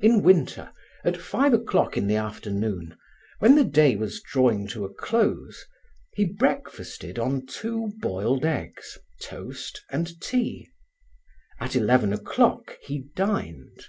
[0.00, 0.72] In winter,
[1.04, 2.96] at five o'clock in the afternoon,
[3.38, 5.64] when the day was drawing to a close,
[6.12, 10.68] he breakfasted on two boiled eggs, toast and tea.
[11.60, 13.84] At eleven o'clock he dined.